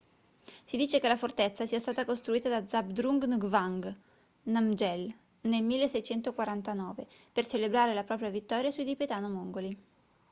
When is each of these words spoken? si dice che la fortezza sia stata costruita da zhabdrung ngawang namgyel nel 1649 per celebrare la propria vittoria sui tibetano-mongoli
si 0.63 0.77
dice 0.77 0.99
che 0.99 1.07
la 1.07 1.15
fortezza 1.15 1.67
sia 1.67 1.77
stata 1.77 2.05
costruita 2.05 2.49
da 2.49 2.65
zhabdrung 2.65 3.23
ngawang 3.35 3.95
namgyel 4.45 5.13
nel 5.41 5.61
1649 5.63 7.05
per 7.31 7.45
celebrare 7.45 7.93
la 7.93 8.03
propria 8.03 8.31
vittoria 8.31 8.71
sui 8.71 8.85
tibetano-mongoli 8.85 9.77